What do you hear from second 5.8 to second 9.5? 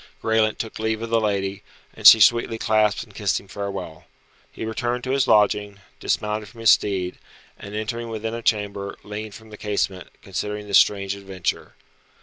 dismounted from his steed, and entering within a chamber, leaned